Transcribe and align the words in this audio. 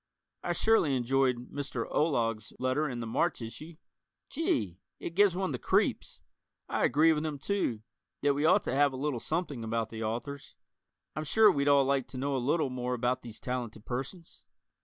I 0.41 0.53
surely 0.53 0.95
enjoyed 0.95 1.51
Mr. 1.51 1.85
Olog's 1.87 2.53
letter 2.57 2.89
in 2.89 3.01
the 3.01 3.05
March 3.05 3.39
issue. 3.39 3.75
Gee, 4.31 4.79
it 4.99 5.13
gives 5.13 5.35
one 5.35 5.51
the 5.51 5.59
creeps. 5.59 6.21
I 6.67 6.85
agree 6.85 7.13
with 7.13 7.23
him, 7.23 7.37
too, 7.37 7.83
that 8.23 8.33
we 8.33 8.43
ought 8.43 8.63
to 8.63 8.73
have 8.73 8.93
a 8.93 8.97
little 8.97 9.19
something 9.19 9.63
about 9.63 9.89
the 9.89 10.01
authors. 10.03 10.55
I'm 11.15 11.23
sure 11.23 11.51
we'd 11.51 11.67
all 11.67 11.85
like 11.85 12.07
to 12.07 12.17
know 12.17 12.35
a 12.35 12.39
little 12.39 12.71
more 12.71 12.95
about 12.95 13.21
these 13.21 13.39
talented 13.39 13.85
persons. 13.85 14.41